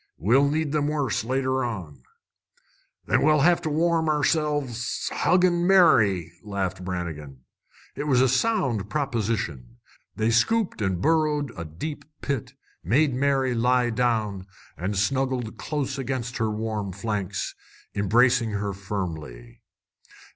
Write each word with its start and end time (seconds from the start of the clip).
"We'll 0.17 0.49
need 0.49 0.75
'em 0.75 0.87
worse 0.87 1.23
later 1.23 1.63
on." 1.63 2.01
"Then 3.05 3.21
we'll 3.21 3.41
have 3.41 3.61
to 3.61 3.69
warm 3.69 4.09
ourselves 4.09 5.07
huggin' 5.13 5.67
Mary," 5.67 6.31
laughed 6.43 6.83
Brannigan. 6.83 7.41
It 7.95 8.05
was 8.07 8.19
a 8.19 8.27
sound 8.27 8.89
proposition. 8.89 9.77
They 10.15 10.31
scooped 10.31 10.81
and 10.81 11.03
burrowed 11.03 11.51
a 11.55 11.65
deep 11.65 12.03
pit, 12.23 12.55
made 12.83 13.13
Mary 13.13 13.53
lie 13.53 13.91
down, 13.91 14.47
and 14.75 14.97
snuggled 14.97 15.59
close 15.59 15.99
against 15.99 16.37
her 16.37 16.49
warm 16.49 16.93
flanks, 16.93 17.53
embracing 17.93 18.53
her 18.53 18.73
firmly. 18.73 19.61